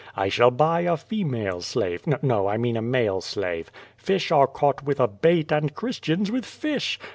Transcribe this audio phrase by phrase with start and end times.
[0.15, 2.01] I shall buy a female slave.
[2.23, 3.71] No, I mean a male slave.
[3.97, 6.97] Fish are caught with a bait and Christians with fish.